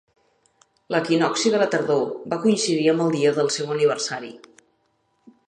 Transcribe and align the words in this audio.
L'equinocci 0.95 1.51
de 1.55 1.59
la 1.63 1.67
tardor 1.75 2.01
va 2.33 2.41
coincidir 2.47 2.89
amb 2.95 3.07
el 3.07 3.15
dia 3.19 3.35
del 3.37 3.53
seu 3.59 3.71
aniversari. 3.77 4.35